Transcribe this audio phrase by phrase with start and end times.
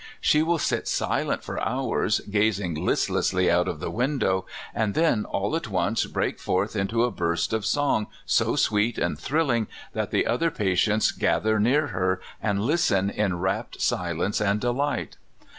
[0.19, 5.55] "She will sit silent for hours, gazing listlessly out of the window, and then all
[5.55, 10.25] at once break forth into a burst of song so sweet and thrilling that the
[10.25, 15.17] other patients gather near her and listen in rapt silence and delight.